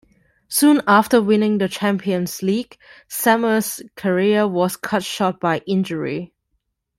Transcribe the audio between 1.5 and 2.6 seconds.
the Champions